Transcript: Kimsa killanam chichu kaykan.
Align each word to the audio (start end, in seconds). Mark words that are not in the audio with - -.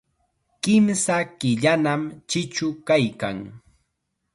Kimsa 0.67 1.17
killanam 1.39 2.01
chichu 2.29 2.67
kaykan. 2.87 3.37